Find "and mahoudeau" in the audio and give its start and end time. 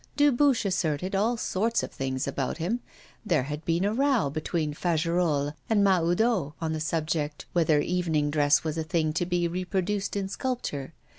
5.69-6.55